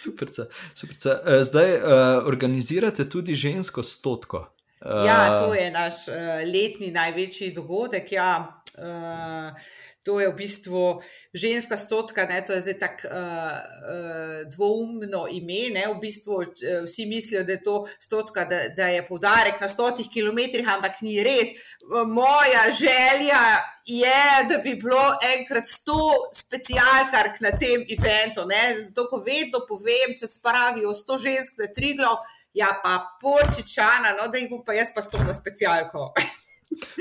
super, 0.00 0.28
super. 0.74 0.96
Eh, 0.96 1.44
zdaj 1.44 1.76
uh, 1.76 2.26
organizirate 2.26 3.08
tudi 3.08 3.34
žensko 3.34 3.82
stotko. 3.82 4.48
Uh, 4.80 5.04
ja, 5.06 5.36
to 5.38 5.54
je 5.54 5.70
naš 5.70 6.08
uh, 6.08 6.40
letni 6.48 6.90
največji 6.90 7.52
dogodek. 7.52 8.12
Ja. 8.12 8.62
Uh, 8.78 9.52
To 10.02 10.18
je 10.20 10.28
v 10.28 10.34
bistvu 10.34 10.98
ženska 11.34 11.76
stotka, 11.78 12.26
ne, 12.26 12.42
to 12.42 12.52
je 12.52 12.60
zdaj 12.60 12.78
tako 12.78 13.06
uh, 13.06 13.14
uh, 13.14 14.50
dvoumno 14.50 15.28
ime. 15.30 15.70
Ne, 15.70 15.86
v 15.94 16.00
bistvu 16.02 16.34
uh, 16.42 16.46
vsi 16.86 17.06
mislijo, 17.06 17.44
da 17.46 17.52
je 17.52 17.62
to 17.62 17.76
stotka, 17.98 18.44
da, 18.44 18.66
da 18.76 18.88
je 18.90 19.06
poudarek 19.06 19.60
na 19.62 19.68
stotih 19.68 20.10
kilometrih, 20.10 20.66
ampak 20.74 21.00
ni 21.06 21.22
res. 21.22 21.54
Moja 22.06 22.66
želja 22.74 23.62
je, 23.86 24.26
da 24.50 24.58
bi 24.58 24.74
bilo 24.74 25.14
enkrat 25.38 25.70
sto 25.70 26.26
specialkark 26.34 27.40
na 27.40 27.54
tem 27.54 27.86
eventu. 27.86 28.42
Ne, 28.50 28.74
zato, 28.82 29.06
ko 29.06 29.22
vedno 29.22 29.62
povem, 29.68 30.18
če 30.18 30.26
spravijo 30.26 30.94
sto 30.98 31.18
žensk 31.18 31.62
na 31.62 31.70
tri 31.70 31.94
glav, 31.94 32.18
ja 32.54 32.74
pa 32.82 32.98
počičana, 33.22 34.16
no, 34.18 34.26
da 34.28 34.38
jih 34.38 34.50
bom 34.50 34.66
pa 34.66 34.74
jaz 34.74 34.90
pa 34.94 35.02
sto 35.02 35.22
na 35.22 35.34
specialko. 35.34 36.10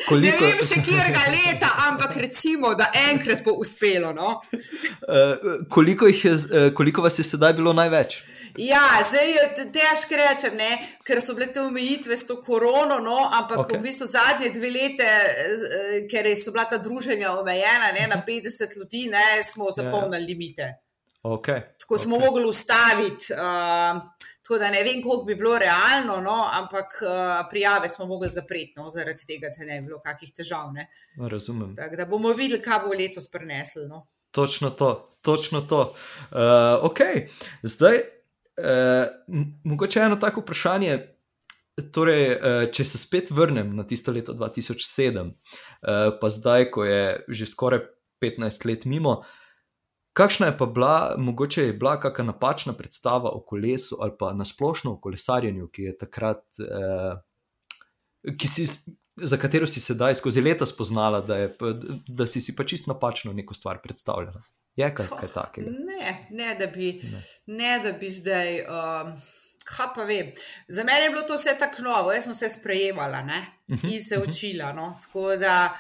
Koliko... 0.08 0.46
Ne 0.46 0.52
vem, 0.52 0.66
še 0.68 0.82
kjerga 0.86 1.24
leta, 1.34 1.70
ampak 1.88 2.18
recimo, 2.22 2.74
da 2.78 2.92
enkrat 3.10 3.44
bo 3.46 3.56
uspelo. 3.62 4.12
No? 4.16 4.42
Uh, 4.52 5.66
koliko, 5.70 6.10
je, 6.12 6.34
uh, 6.34 6.70
koliko 6.76 7.06
vas 7.06 7.20
je 7.20 7.28
sedaj 7.28 7.56
bilo 7.60 7.74
največ? 7.78 8.22
Ja, 8.60 8.84
zdaj 9.08 9.30
je 9.32 9.44
težko 9.72 10.18
reči, 10.20 10.50
ker 11.08 11.22
so 11.24 11.36
bile 11.38 11.48
te 11.54 11.62
omejitve 11.64 12.18
s 12.18 12.28
to 12.28 12.36
korono, 12.44 12.98
no, 13.00 13.16
ampak 13.32 13.64
okay. 13.64 13.80
v 13.80 13.86
bistvu 13.86 14.08
zadnje 14.12 14.52
dve 14.52 14.72
lete, 14.74 15.08
ker 16.12 16.28
so 16.36 16.52
bila 16.52 16.66
ta 16.68 16.82
druženja 16.84 17.32
omejena 17.40 17.94
ne, 17.96 18.10
na 18.12 18.20
50 18.28 18.76
ljudi, 18.76 19.08
ne, 19.14 19.40
smo 19.48 19.72
zapolnili 19.72 20.20
ja, 20.20 20.20
ja. 20.20 20.28
limite. 20.28 20.68
Okay. 21.24 21.64
Tako 21.80 21.96
okay. 21.96 22.04
smo 22.04 22.20
mogli 22.20 22.46
ustaviti. 22.46 23.32
Uh, 23.34 24.02
Tako 24.44 24.58
da 24.58 24.72
ne 24.74 24.84
vem, 24.84 25.04
koliko 25.04 25.26
bi 25.26 25.36
bilo 25.36 25.58
realno, 25.60 26.22
no, 26.22 26.38
ampak 26.52 26.98
uh, 27.02 27.50
prijave 27.50 27.90
smo 27.90 28.06
mogli 28.06 28.30
zapreti, 28.30 28.74
no, 28.76 28.90
zaradi 28.90 29.26
tega, 29.28 29.52
da 29.58 29.66
ne 29.66 29.82
bi 29.82 29.86
bilo 29.88 30.00
kakih 30.02 30.34
težav. 30.34 30.72
Ne. 30.74 30.88
Razumem. 31.30 31.76
Tak, 31.76 31.96
da 31.98 32.06
bomo 32.10 32.34
videli, 32.34 32.62
kaj 32.62 32.80
bo 32.86 32.96
letos 32.98 33.30
preneslo. 33.32 33.86
No. 33.88 34.08
Točno 34.32 34.70
to, 34.70 35.06
točno 35.22 35.62
to. 35.62 35.82
Uh, 36.32 36.38
ok, 36.82 37.00
zdaj, 37.64 38.02
uh, 38.02 39.46
mogoče 39.64 40.00
eno 40.00 40.16
tako 40.16 40.42
vprašanje. 40.42 41.00
Torej, 41.94 42.26
če 42.76 42.84
se 42.86 43.00
spet 43.00 43.30
vrnem 43.32 43.70
na 43.76 43.86
tisto 43.88 44.12
leto 44.12 44.34
2007, 44.36 45.30
pa 46.20 46.30
zdaj, 46.30 46.66
ko 46.76 46.84
je 46.86 47.24
že 47.32 47.48
skoraj 47.48 47.80
15 48.22 48.68
let 48.68 48.86
mimo, 48.86 49.22
Kakšna 50.14 50.48
je 50.48 50.58
pa 50.58 50.66
bila, 50.66 51.16
mogoče 51.18 51.64
je 51.64 51.74
bila 51.74 52.00
kakšna 52.00 52.26
napačna 52.26 52.74
predstava 52.74 53.30
o 53.30 53.40
kolesu 53.40 53.98
ali 54.02 54.12
pa 54.20 54.34
nasplošno 54.34 54.94
o 54.94 55.00
kolesarjenju, 55.00 55.68
ki 55.68 55.84
je 55.84 55.98
takrat, 55.98 56.44
eh, 56.60 58.34
ki 58.38 58.48
si, 58.48 58.68
za 59.16 59.38
katero 59.38 59.68
si 59.68 59.80
sedaj 59.80 60.16
skozi 60.16 60.42
leta 60.42 60.66
spoznala, 60.66 61.22
da, 61.22 61.38
je, 61.38 61.54
da 62.08 62.28
si 62.28 62.42
si 62.42 62.56
pa 62.56 62.64
čisto 62.64 62.92
napačno 62.94 63.34
neko 63.34 63.54
stvar 63.54 63.82
predstavljala? 63.82 64.42
Je 64.76 64.96
kaj, 64.96 65.08
kaj 65.20 65.30
takega? 65.34 65.72
Ne, 65.72 66.28
ne, 66.32 66.56
da 66.60 66.68
bi, 66.68 66.94
ne. 67.04 67.24
Ne, 67.46 67.80
da 67.84 67.92
bi 67.92 68.10
zdaj. 68.10 68.60
Um... 68.60 69.16
Kaj 69.62 69.92
pa 69.96 70.04
vem. 70.04 70.32
Za 70.68 70.84
mene 70.84 71.04
je 71.06 71.10
bilo 71.10 71.22
to 71.22 71.36
vse 71.38 71.54
tako 71.60 71.84
novo, 71.86 72.12
jaz 72.12 72.24
sem 72.24 72.34
se 72.34 72.50
sprejemala 72.50 73.20
uh 73.20 73.76
mhm, 73.76 73.88
in 73.88 74.04
se 74.04 74.18
mhm. 74.18 74.30
učila. 74.30 74.74
No? 74.74 75.00
Tako 75.04 75.36
da 75.36 75.78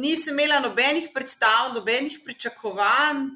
nisem 0.00 0.34
imela 0.34 0.60
nobenih 0.60 1.08
predstav, 1.14 1.74
nobenih 1.74 2.20
pričakovanj, 2.24 3.28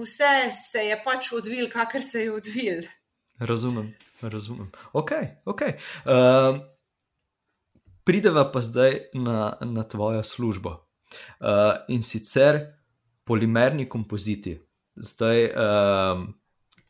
vse 0.00 0.50
se 0.70 0.84
je 0.86 1.02
pač 1.04 1.32
odvil, 1.32 1.68
kakor 1.70 2.02
se 2.02 2.22
je 2.22 2.32
odvil. 2.32 2.82
Razumem, 3.38 3.94
razumem. 4.20 4.70
Ok, 4.92 5.12
ok. 5.46 5.62
Uh, 5.62 6.58
prideva 8.04 8.48
pa 8.52 8.60
zdaj 8.60 9.00
na, 9.14 9.56
na 9.60 9.84
tvojo 9.84 10.24
službo 10.24 10.70
uh, 10.70 11.84
in 11.88 12.02
sicer 12.02 12.60
polimerni 13.24 13.88
kompoziti. 13.88 14.58
Zdaj, 14.96 15.44
uh, 15.44 16.24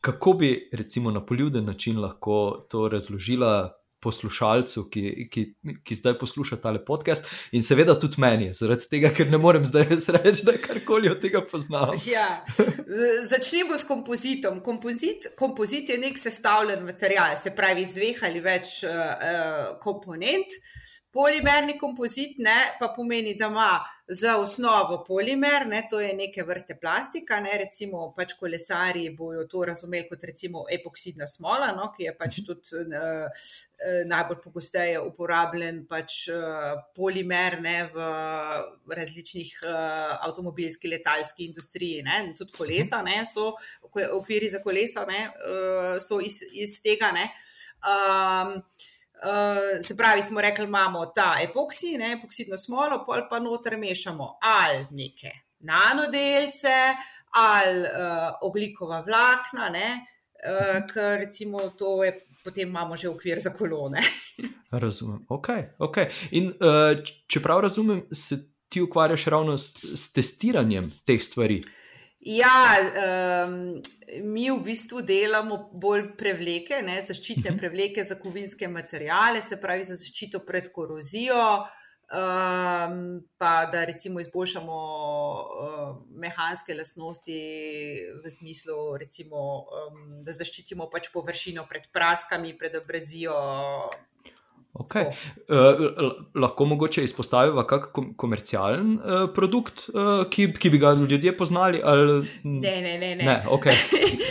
kako 0.01 0.33
bi, 0.33 0.69
recimo, 0.73 1.11
na 1.11 1.25
poljuden 1.25 1.65
način 1.65 1.99
lahko 1.99 2.65
to 2.69 2.87
razložila 2.89 3.78
poslušalcu, 4.01 4.85
ki, 4.91 5.03
ki, 5.31 5.43
ki 5.83 5.95
zdaj 5.95 6.17
posluša 6.19 6.59
tale 6.63 6.81
podcast, 6.85 7.27
in 7.51 7.63
seveda 7.65 7.95
tudi 7.99 8.21
meni, 8.21 8.49
zaradi 8.55 8.87
tega, 8.91 9.11
ker 9.15 9.29
ne 9.31 9.39
morem 9.41 9.65
zdaj 9.67 9.89
reči, 10.19 10.45
da 10.47 10.55
karkoli 10.61 11.11
od 11.11 11.21
tega 11.23 11.43
poznam. 11.45 11.95
Ja. 12.07 12.43
Začnimo 13.27 13.77
s 13.77 13.87
kompozitom. 13.87 14.61
Kompozit, 14.63 15.31
kompozit 15.37 15.89
je 15.89 15.99
nek 16.01 16.17
sestavljen 16.19 16.83
material, 16.87 17.35
se 17.37 17.53
pravi 17.55 17.83
iz 17.85 17.93
dveh 17.95 18.23
ali 18.25 18.43
več 18.43 18.79
uh, 18.87 19.75
komponent. 19.83 20.59
Polimerni 21.11 21.73
kompozit 21.79 22.37
ne, 22.37 22.57
pa 22.79 22.91
pomeni, 22.93 23.33
da 23.33 23.47
ima 23.49 23.69
za 24.07 24.35
osnovo 24.37 24.99
polimer, 25.07 25.65
ne, 25.67 25.81
to 25.89 25.99
je 25.99 26.11
neke 26.13 26.43
vrste 26.45 26.75
plastika. 26.77 27.39
Ne, 27.41 27.55
recimo, 27.57 28.03
pač 28.17 28.35
kolesari 28.37 29.07
bojo 29.17 29.47
to 29.49 29.63
razumeli 29.65 30.05
kot 30.09 30.23
recimo 30.29 30.67
epoksidna 30.69 31.25
smola, 31.27 31.71
no, 31.77 31.87
ki 31.95 32.05
je 32.05 32.13
pač 32.17 32.37
mhm. 32.37 32.45
tudi 32.45 32.99
uh, 32.99 33.47
najbolj 34.05 34.37
pogosteje 34.43 34.99
uporabljen 35.01 35.79
pač, 35.89 36.19
uh, 36.33 36.77
polimer 36.93 37.57
ne, 37.63 37.77
v 37.93 38.93
različnih 39.01 39.55
uh, 39.63 40.13
avtomobilski, 40.27 40.91
letalski 40.93 41.47
industriji. 41.49 42.03
Ne, 42.05 42.19
tudi 42.37 42.53
kolesa, 42.53 43.01
ne, 43.05 43.23
so 43.25 43.55
okviri 43.89 44.53
za 44.53 44.61
kolesa, 44.61 45.07
ne, 45.09 45.25
uh, 45.41 45.97
so 45.97 46.21
iz, 46.21 46.43
iz 46.53 46.77
tega. 46.85 47.09
Ne, 47.17 47.31
um, 47.81 48.59
Uh, 49.19 49.83
se 49.83 49.97
pravi, 49.97 50.23
smo 50.23 50.41
rekli, 50.41 50.63
imamo 50.63 51.05
ta 51.05 51.35
epoksi, 51.43 51.97
ne, 51.97 52.13
epoksidno 52.13 52.57
smolo, 52.57 53.03
pol 53.05 53.25
pa 53.29 53.39
noter 53.39 53.77
mešamo 53.77 54.37
ali 54.41 54.85
neke 54.91 55.31
nanodelce, 55.59 56.77
ali 57.35 57.81
uh, 57.81 58.39
oglikova 58.41 59.01
vlakna, 59.01 59.69
ne, 59.69 59.89
uh, 60.47 60.79
ker 60.93 61.19
recimo 61.19 61.69
to 61.69 62.03
je. 62.03 62.25
Potem 62.43 62.69
imamo 62.69 62.95
že 62.95 63.09
okvir 63.09 63.39
za 63.43 63.51
kolone. 63.51 63.99
razumem. 64.71 65.25
Ok. 65.29 65.47
okay. 65.77 66.07
In 66.31 66.47
uh, 66.47 66.95
če 67.27 67.41
prav 67.43 67.59
razumem, 67.67 68.05
se 68.11 68.39
ti 68.69 68.81
ukvarjaš 68.81 69.25
ravno 69.25 69.57
s, 69.57 69.75
s 69.83 70.13
testiranjem 70.13 70.87
teh 71.05 71.19
stvari. 71.23 71.59
Ja, 72.19 72.75
um, 73.47 73.81
mi 74.27 74.49
v 74.51 74.59
bistvu 74.63 75.01
delamo 75.07 75.69
bolj 75.79 76.09
prevleke, 76.19 76.81
ne, 76.83 76.97
zaščitne 76.99 77.53
mhm. 77.53 77.59
prevleke 77.61 78.03
za 78.03 78.19
kovinske 78.19 78.67
materijale, 78.67 79.41
se 79.41 79.59
pravi 79.61 79.87
za 79.87 79.95
zaščito 79.99 80.43
pred 80.47 80.71
korozijo. 80.75 81.43
Um, 82.09 83.19
pa 83.37 83.69
da 83.69 83.83
recimo 83.85 84.17
izboljšamo 84.19 84.75
uh, 84.75 85.91
mehanske 86.17 86.73
lastnosti 86.73 87.35
v 88.23 88.31
smislu, 88.33 88.97
recimo, 88.97 89.43
um, 89.69 89.99
da 90.25 90.33
zaščitimo 90.33 90.89
pač 90.89 91.11
površino 91.13 91.67
pred 91.69 91.85
praskami, 91.93 92.55
pred 92.57 92.79
abrazijo. 92.81 93.37
Okay. 94.79 95.09
Uh, 95.49 96.11
lahko 96.35 96.65
mogoče 96.65 97.03
izpostavimo 97.03 97.63
kak 97.67 97.91
komercialen 98.17 98.95
uh, 98.95 99.25
produkt, 99.35 99.89
uh, 99.93 100.23
ki, 100.31 100.53
ki 100.55 100.71
bi 100.71 100.79
ga 100.79 100.93
ljudje 100.95 101.35
poznali? 101.37 101.81
Ali... 101.83 102.23
Ne, 102.43 102.81
ne, 102.81 102.97
ne. 102.97 103.15
ne. 103.15 103.23
ne 103.23 103.37
okay. 103.51 103.75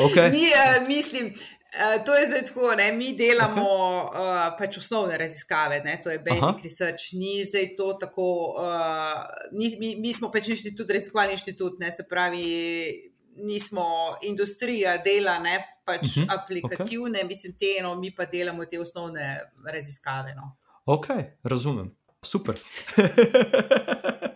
Okay. 0.08 0.32
Ni, 0.32 0.48
uh, 0.54 0.88
mislim, 0.88 1.32
Uh, 1.68 2.04
to 2.04 2.14
je 2.16 2.26
zdaj 2.26 2.46
tako, 2.46 2.74
da 2.76 2.92
mi 2.92 3.16
delamo 3.16 3.62
okay. 3.62 4.20
uh, 4.20 4.54
pač 4.58 4.78
osnovne 4.80 5.18
raziskave, 5.18 5.82
ne? 5.84 5.98
to 6.04 6.10
je 6.10 6.18
basic 6.18 6.42
Aha. 6.42 6.60
research, 6.64 7.12
ni 7.12 7.44
zdaj 7.44 7.74
to 7.76 7.92
tako. 8.00 8.24
Uh, 8.56 9.26
ni, 9.52 9.68
mi, 9.78 9.90
mi 10.00 10.12
smo 10.16 10.30
pač 10.32 10.48
inštitut, 10.48 10.88
raziskovalni 10.90 11.36
inštitut, 11.36 11.76
ne? 11.78 11.92
se 11.92 12.06
pravi, 12.08 12.46
nismo 13.42 13.84
industrija 14.22 14.96
dela, 15.04 15.38
ne 15.38 15.58
pač 15.84 16.04
uh 16.06 16.16
mhm. 16.16 16.28
-huh. 16.28 16.34
aplikativne, 16.38 17.18
okay. 17.18 17.28
mislim, 17.28 17.52
te 17.58 17.76
eno, 17.78 17.94
mi 17.94 18.14
pa 18.14 18.24
delamo 18.24 18.64
te 18.64 18.80
osnovne 18.80 19.40
raziskave. 19.72 20.34
No. 20.34 20.56
Ok, 20.84 21.06
razumem. 21.42 21.96
Super. 22.22 22.58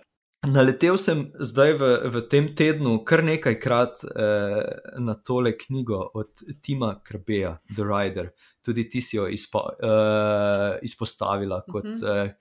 Naletel 0.43 0.97
sem 0.99 1.21
zdaj 1.39 1.73
v, 1.79 1.89
v 2.11 2.21
tem 2.27 2.49
tednu 2.59 2.97
kar 3.07 3.23
nekajkrat 3.23 4.01
eh, 4.11 4.63
na 4.99 5.15
tole 5.15 5.53
knjigo 5.55 6.01
od 6.19 6.43
Tima 6.59 6.97
Krbeja, 7.05 7.61
The 7.71 7.87
Rider. 7.87 8.33
Tudi 8.59 8.89
ti 8.91 9.01
si 9.01 9.17
jo 9.17 9.29
izpo, 9.31 9.63
eh, 9.79 10.79
izpostavila 10.83 11.63
kot 11.69 11.87
uh 11.87 11.93
-huh. 11.93 12.27
eh, 12.27 12.35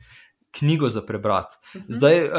knjigo 0.52 0.90
za 0.90 1.02
prebrati. 1.02 1.56
Uh 1.62 1.82
mhm. 1.82 1.88
-huh. 1.88 1.96
Zdaj 1.96 2.18
eh, 2.18 2.30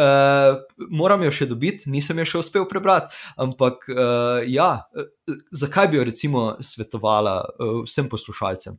moram 0.90 1.22
jo 1.22 1.30
še 1.30 1.46
dobiti, 1.46 1.90
nisem 1.90 2.18
jo 2.18 2.24
še 2.24 2.38
uspel 2.38 2.68
prebrati, 2.68 3.14
ampak 3.36 3.88
eh, 3.88 4.44
ja, 4.46 4.88
eh, 4.96 5.34
zakaj 5.50 5.88
bi 5.88 5.96
jo 5.96 6.04
recimo 6.04 6.56
svetovala 6.60 7.44
eh, 7.44 7.64
vsem 7.86 8.08
poslušalcem? 8.08 8.78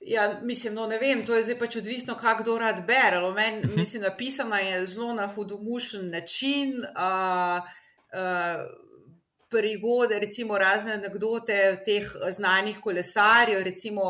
Ja, 0.00 0.40
mislim, 0.42 0.74
no, 0.74 0.86
ne 0.86 0.98
vem, 0.98 1.26
to 1.26 1.36
je 1.36 1.42
zdaj 1.42 1.58
pač 1.58 1.76
odvisno, 1.76 2.14
kako 2.14 2.58
rad 2.58 2.86
bere. 2.86 3.20
Men, 3.20 3.58
uh 3.58 3.64
mhm. 3.64 3.68
-huh. 3.68 3.76
Mislim, 3.76 4.02
napisana 4.02 4.58
je 4.58 4.86
zelo 4.86 5.14
na 5.14 5.26
hudomušen 5.26 6.10
način. 6.10 6.68
Uh, 6.78 7.58
uh, 7.58 8.80
Prigode, 9.50 10.18
recimo 10.18 10.58
razne 10.58 10.92
anekdote 10.92 11.82
teh 11.84 12.06
znanih 12.30 12.78
kolesarjev, 12.80 13.62
recimo 13.62 14.02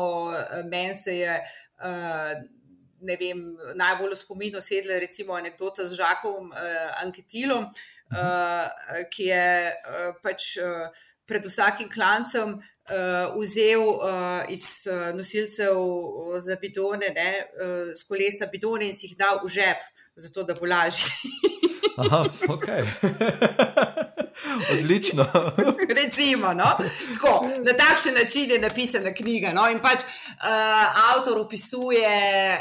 meni 0.69 0.95
se 0.95 1.17
je 1.17 1.39
uh, 1.79 2.60
vem, 3.01 3.57
najbolj 3.75 4.13
v 4.13 4.19
spominu 4.19 4.61
sedela 4.61 4.99
recimo 4.99 5.33
anekdota 5.33 5.85
z 5.85 5.97
Žakom 5.99 6.51
uh, 6.51 7.01
Anketilom, 7.03 7.67
uh, 7.67 8.67
ki 9.11 9.29
je 9.29 9.47
uh, 9.71 10.11
pač 10.23 10.57
uh, 10.61 10.87
pred 11.25 11.45
vsakim 11.45 11.89
klancem 11.89 12.57
uh, 12.57 13.33
vzel 13.37 13.81
uh, 13.81 14.43
iz 14.51 14.87
uh, 14.91 15.11
nosilcev 15.15 15.79
za 16.43 16.57
bidone, 16.61 17.13
ne, 17.15 17.31
uh, 17.41 17.93
z 17.95 18.01
kolesa 18.07 18.49
bidone 18.51 18.89
in 18.89 18.97
si 18.97 19.09
jih 19.09 19.17
dal 19.17 19.41
v 19.43 19.51
žep, 19.51 19.85
zato 20.15 20.43
da 20.43 20.53
bo 20.57 20.69
lažje. 20.69 21.09
Aha, 21.97 22.25
ok. 22.49 22.67
Odlično. 24.73 25.25
Recimo, 26.01 26.53
no? 26.53 26.77
Tako, 27.13 27.49
na 27.65 27.73
takšen 27.73 28.13
način 28.13 28.51
je 28.51 28.59
napisana 28.59 29.13
knjiga. 29.13 29.53
No? 29.53 29.69
In 29.69 29.79
pač 29.79 30.03
uh, 30.03 31.15
avtor 31.15 31.39
opisuje. 31.39 32.09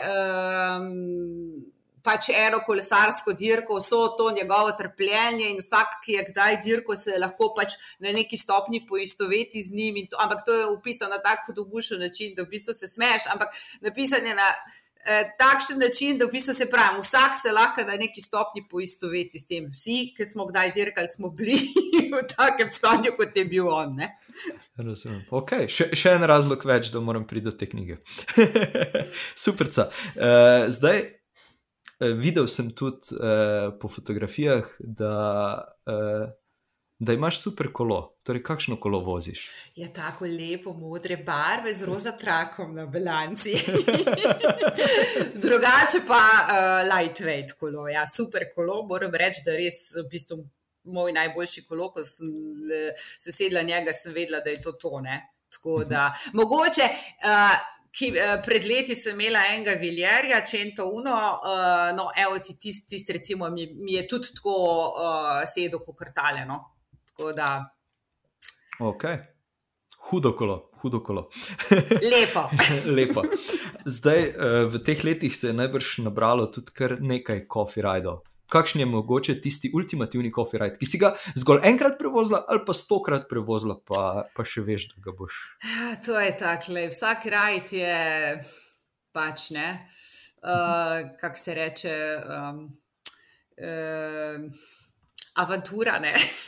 Um, 0.07 1.71
pač 2.03 2.31
eno 2.33 2.63
kolesarsko 2.65 3.35
dirko, 3.37 3.77
vso 3.77 4.01
to 4.19 4.31
njegovo 4.33 4.73
trpljenje 4.73 5.51
in 5.51 5.59
vsak, 5.61 5.99
ki 6.05 6.17
je 6.17 6.27
kdaj 6.31 6.57
dirko, 6.65 6.97
se 6.97 7.19
lahko 7.21 7.51
pač 7.57 7.77
na 8.01 8.13
neki 8.17 8.39
stopni 8.41 8.81
poistoveti 8.89 9.63
z 9.63 9.77
njim. 9.77 10.07
To, 10.11 10.17
ampak 10.21 10.45
to 10.47 10.57
je 10.57 10.67
upisano 10.67 11.17
na 11.17 11.23
tako 11.23 11.51
hudobušen 11.53 12.01
način, 12.01 12.35
da 12.35 12.43
v 12.43 12.55
bistvu 12.55 12.75
se 12.75 12.89
smeš. 12.89 13.29
Ampak 13.35 13.53
napisan 13.81 14.27
je 14.27 14.35
na 14.35 14.49
takšen 15.39 15.79
način, 15.81 16.19
da 16.19 16.27
v 16.27 16.35
bistvu 16.35 16.55
se 16.55 16.67
pravi, 16.71 17.01
vsak 17.01 17.39
se 17.43 17.53
lahko 17.53 17.85
na 17.89 17.97
neki 18.01 18.21
stopni 18.21 18.65
poistoveti 18.69 19.39
s 19.39 19.47
tem. 19.47 19.71
Vsi, 19.73 20.13
ki 20.17 20.27
smo 20.27 20.47
kdaj 20.47 20.73
dirkali, 20.77 21.09
smo 21.09 21.31
bili 21.31 21.61
v 22.15 22.25
takem 22.37 22.71
stanju, 22.71 23.15
kot 23.17 23.37
je 23.37 23.45
bil 23.45 23.69
on. 23.69 23.97
Razumem. 24.77 25.23
Okay. 25.31 25.71
Še, 25.71 25.91
še 25.97 26.17
en 26.19 26.27
razlog 26.29 26.65
več, 26.69 26.93
da 26.93 27.01
moram 27.01 27.25
priti 27.29 27.49
do 27.49 27.55
te 27.57 27.71
knjige. 27.71 28.01
Super. 29.47 29.71
Uh, 29.71 30.69
zdaj, 30.69 31.21
Eh, 32.01 32.15
videl 32.17 32.47
sem 32.49 32.71
tudi 32.73 33.13
uh, 33.13 33.77
po 33.81 33.89
fotografijah, 33.89 34.65
da, 34.81 35.15
uh, 35.85 36.31
da 37.01 37.13
imaš 37.13 37.43
super 37.43 37.73
kolo. 37.73 38.17
Torej, 38.23 38.43
kakšno 38.43 38.77
kolo 38.81 38.99
voziš? 39.01 39.51
Je 39.75 39.87
ja, 39.87 39.93
tako 39.93 40.27
lepo, 40.29 40.73
modre 40.77 41.17
barve 41.17 41.73
z 41.75 41.85
roza 41.89 42.13
trakom 42.13 42.75
na 42.75 42.85
bilanci. 42.87 43.55
Drugače 45.45 46.03
pa 46.07 46.21
uh, 46.21 46.89
lightweight 46.93 47.55
kolo, 47.61 47.89
ja, 47.89 48.05
super 48.07 48.45
kolo. 48.55 48.83
Moram 48.87 49.15
reči, 49.17 49.41
da 49.47 49.57
res 49.57 49.95
v 49.97 50.05
bistvu 50.13 50.37
moj 50.93 51.15
najboljši 51.17 51.65
kolo, 51.69 51.89
ko 51.95 52.05
sem 52.05 52.29
se 53.19 53.33
sedla 53.33 53.63
njega, 53.63 53.95
sem 53.97 54.13
vedela, 54.13 54.43
da 54.45 54.53
je 54.53 54.61
to 54.61 54.73
tone. 54.73 55.23
Tako 55.51 55.85
da 55.89 56.11
mogoče. 56.37 56.89
Uh, 57.25 57.55
ki, 57.97 58.11
uh, 58.13 58.35
pred 58.45 58.67
leti 58.69 58.95
sem 58.95 59.17
imela 59.17 59.47
enega 59.55 59.73
viljerja, 59.81 60.43
če 60.45 60.61
uno, 60.85 61.17
uh, 61.17 61.89
no, 61.97 62.11
evo 62.13 62.37
ti 62.45 62.59
tisti, 62.61 62.87
tist, 62.93 63.11
recimo, 63.17 63.49
mi, 63.51 63.71
mi 63.73 63.97
je 63.97 64.05
tudi 64.07 64.35
tako 64.37 64.59
uh, 64.93 65.41
sedel, 65.49 65.81
kot 65.81 65.97
krtale. 65.97 66.45
Tako 67.21 67.33
da. 67.37 67.75
Ok. 68.81 69.05
Hudo 70.11 70.33
kolo, 70.33 70.71
hudo 70.81 71.03
kolo. 71.05 71.29
Lepo. 72.01 72.49
Lepo. 72.97 73.23
Zdaj, 73.85 74.33
v 74.73 74.81
teh 74.85 75.05
letih 75.05 75.37
se 75.37 75.53
je 75.53 75.57
najbrž 75.57 75.99
nabralo 76.07 76.49
tudi 76.49 76.73
kar 76.73 76.97
nekaj 77.01 77.45
coffee 77.53 77.85
rajdov 77.85 78.25
kakšen 78.51 78.81
je 78.81 78.87
mogoče 78.87 79.37
tisti 79.41 79.71
ultimativni 79.75 80.33
copyright, 80.35 80.75
ki 80.81 80.87
si 80.89 80.99
ga 80.99 81.13
zgolj 81.39 81.63
enkrat 81.71 81.99
prevozila 82.01 82.43
ali 82.49 82.65
pa 82.67 82.75
stokrat 82.75 83.29
prevozila, 83.31 83.77
pa, 83.87 84.25
pa 84.35 84.43
še 84.43 84.65
veš, 84.67 84.89
da 84.91 85.05
ga 85.05 85.15
boš. 85.15 85.39
Ja, 85.63 85.93
to 86.07 86.19
je 86.19 86.33
tako, 86.41 86.81
vsak 86.91 87.29
rajd 87.31 87.77
je 87.79 88.01
pač 89.15 89.51
ne. 89.55 89.69
Uh, 90.41 91.13
Kako 91.21 91.37
se 91.37 91.55
reče, 91.55 91.95
um, 92.27 92.61
uh, 93.61 94.63
avantura. 95.35 96.01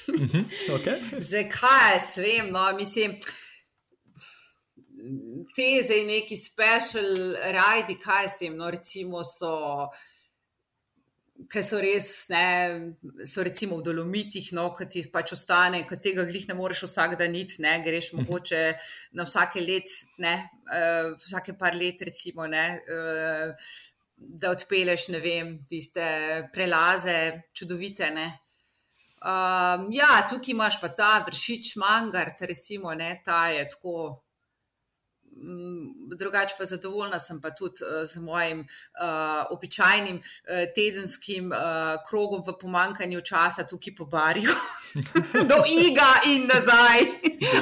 Mhm, 0.08 0.44
okay. 0.74 0.98
Zakaj 1.32 1.92
jaz 1.92 2.16
vem? 2.16 2.50
No, 2.50 2.72
mislim, 2.76 3.18
te 5.56 5.68
zdaj 5.82 6.04
neki 6.04 6.36
special 6.36 7.36
rajdi, 7.52 7.98
kaj 8.00 8.28
se 8.28 8.44
jim, 8.44 8.56
no, 8.56 8.70
recimo, 8.70 9.24
so 9.24 9.88
ki 11.50 11.62
so 11.64 11.80
res, 11.82 12.08
ne, 12.30 12.94
so 13.26 13.42
recimo 13.42 13.80
v 13.80 13.86
dolomitih, 13.88 14.52
no, 14.54 14.68
ki 14.76 14.86
ti 14.90 15.02
pač 15.10 15.32
ostane, 15.34 15.82
ki 15.88 15.98
tega 16.04 16.24
glih 16.28 16.44
ne 16.48 16.54
moreš 16.54 16.84
vsak 16.86 17.16
dan 17.18 17.34
iti, 17.34 17.58
ne, 17.64 17.78
greš 17.84 18.12
mhm. 18.12 18.22
mogoče 18.22 18.60
na 19.18 19.26
vsake 19.26 19.64
let, 19.64 19.96
ne, 20.22 20.36
uh, 20.68 21.14
vsake 21.24 21.56
par 21.58 21.74
let, 21.78 22.04
recimo, 22.06 22.46
ne, 22.46 22.66
uh, 22.86 23.72
da 24.22 24.52
odpeleš, 24.54 25.08
ne 25.10 25.18
vem, 25.18 25.56
tiste 25.68 26.04
prelaze, 26.54 27.42
čudovite. 27.58 28.10
Ne. 28.14 28.28
Um, 29.22 29.86
ja, 29.94 30.26
tukaj 30.26 30.50
imaš 30.50 30.80
pa 30.82 30.88
ta 30.90 31.12
vršič 31.26 31.76
mangar, 31.78 32.32
recimo, 32.40 32.94
ne, 32.94 33.14
ta 33.24 33.48
je 33.54 33.68
tako. 33.70 34.22
Mm, 35.32 36.16
drugače 36.18 36.54
pa 36.58 36.64
zadovoljna 36.64 37.18
sem 37.18 37.38
pa 37.40 37.50
tudi 37.50 37.84
uh, 37.86 38.02
z 38.06 38.20
mojim 38.20 38.60
uh, 38.60 39.46
običajnim 39.50 40.18
uh, 40.18 40.64
tedenskim 40.74 41.52
uh, 41.52 42.02
krogom 42.08 42.42
v 42.46 42.52
pomankanju 42.60 43.20
časa 43.20 43.64
tukaj 43.64 43.94
po 43.96 44.04
barju, 44.04 44.52
do 45.50 45.62
Iga 45.70 46.10
in 46.26 46.50
nazaj, 46.50 47.06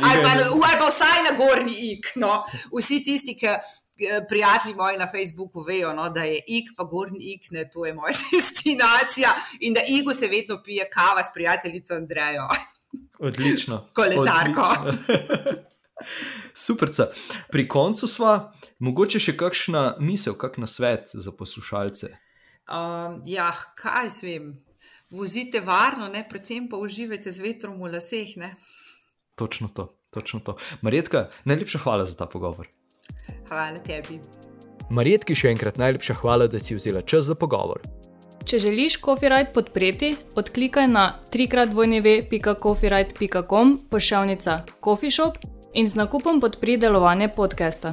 ali 0.00 0.24
pa, 0.24 0.32
ali 0.40 0.80
pa 0.80 0.88
vsaj 0.88 1.22
na 1.28 1.36
gornji 1.38 1.76
Ig. 1.92 2.10
No. 2.16 2.40
Vsi 2.72 3.04
tisti, 3.04 3.36
ki. 3.36 3.54
Prijatelji 4.28 4.74
moji 4.74 4.98
na 4.98 5.08
Facebooku 5.12 5.62
vejo, 5.62 5.92
no, 5.94 6.08
da 6.10 6.24
je 6.24 6.40
ig, 6.46 6.70
pa 6.76 6.84
gornji 6.84 7.32
ig, 7.34 7.48
ne, 7.50 7.68
to 7.68 7.86
je 7.86 7.94
moja 7.94 8.14
destinacija 8.32 9.34
in 9.60 9.74
da 9.74 9.80
igu 9.88 10.12
se 10.12 10.26
vedno 10.26 10.62
pije 10.64 10.88
kava 10.90 11.22
s 11.22 11.32
prijateljico 11.34 11.94
Andrejo. 11.94 12.48
Odlično. 13.18 13.86
Kolesarko. 13.96 14.74
Odlično. 14.80 15.70
Super. 16.64 16.88
Pri 17.50 17.68
koncu 17.68 18.08
sva, 18.08 18.52
mogoče 18.78 19.20
še 19.20 19.36
kakšna 19.36 19.84
misel, 20.00 20.34
kakšna 20.38 20.66
svet 20.66 21.12
za 21.14 21.32
poslušalce. 21.32 22.10
Um, 22.70 23.20
ja, 23.26 23.50
kaj 23.78 24.10
svem. 24.14 24.52
Vozite 25.10 25.60
varno, 25.60 26.08
ne? 26.08 26.22
predvsem 26.28 26.68
pa 26.70 26.78
uživajte 26.78 27.32
z 27.34 27.42
vetrom 27.42 27.80
v 27.82 27.90
laseh. 27.96 28.36
Ne? 28.38 28.54
Točno 29.34 29.68
to, 29.74 29.88
točno 30.14 30.40
to. 30.40 30.56
Marjetka, 30.86 31.28
najlepša 31.44 31.82
hvala 31.82 32.06
za 32.06 32.14
ta 32.16 32.30
pogovor. 32.30 32.70
Hvala 33.48 33.78
tebi. 33.86 34.20
Marjetki 34.90 35.34
še 35.38 35.54
enkrat 35.54 35.78
najlepša 35.78 36.14
hvala, 36.22 36.46
da 36.50 36.58
si 36.58 36.74
vzela 36.74 37.02
čas 37.02 37.24
za 37.30 37.34
pogovor. 37.38 37.80
Če 38.44 38.58
želiš 38.58 39.00
Copyright 39.04 39.52
podpreti, 39.54 40.16
odklikaj 40.34 40.88
na 40.90 41.18
trikratvojneve.copyright.com 41.30 43.78
pošiljka 43.90 44.64
Coffee 44.84 45.10
Shop 45.14 45.38
in 45.74 45.88
z 45.88 45.94
nakupom 45.94 46.40
podpri 46.40 46.76
delovanje 46.76 47.28
podcasta. 47.36 47.92